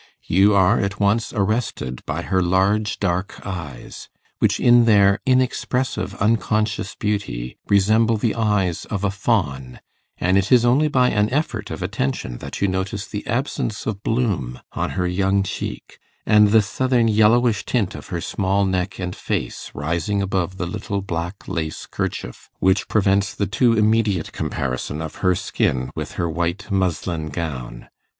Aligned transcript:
You 0.25 0.55
are 0.55 0.79
at 0.79 0.99
once 0.99 1.31
arrested 1.31 2.03
by 2.07 2.23
her 2.23 2.41
large 2.41 2.97
dark 2.99 3.45
eyes, 3.45 4.09
which, 4.39 4.59
in 4.59 4.85
their 4.85 5.19
inexpressive 5.27 6.15
unconscious 6.15 6.95
beauty, 6.95 7.55
resemble 7.67 8.17
the 8.17 8.33
eyes 8.33 8.85
of 8.85 9.03
a 9.03 9.11
fawn, 9.11 9.79
and 10.17 10.39
it 10.39 10.51
is 10.51 10.65
only 10.65 10.87
by 10.87 11.09
an 11.11 11.29
effort 11.29 11.69
of 11.69 11.83
attention 11.83 12.39
that 12.39 12.63
you 12.63 12.67
notice 12.67 13.05
the 13.05 13.27
absence 13.27 13.85
of 13.85 14.01
bloom 14.01 14.59
on 14.73 14.89
her 14.97 15.05
young 15.05 15.43
cheek, 15.43 15.99
and 16.25 16.47
the 16.47 16.63
southern 16.63 17.07
yellowish 17.07 17.63
tint 17.63 17.93
of 17.93 18.07
her 18.07 18.21
small 18.21 18.65
neck 18.65 18.97
and 18.97 19.15
face, 19.15 19.69
rising 19.75 20.19
above 20.19 20.57
the 20.57 20.65
little 20.65 21.03
black 21.03 21.47
lace 21.47 21.85
kerchief 21.85 22.49
which 22.57 22.87
prevents 22.87 23.35
the 23.35 23.45
too 23.45 23.73
immediate 23.77 24.31
comparison 24.31 24.99
of 24.99 25.17
her 25.21 25.35
skin 25.35 25.91
with 25.93 26.13
her 26.13 26.27
white 26.27 26.71
muslin 26.71 27.29
gown. 27.29 27.87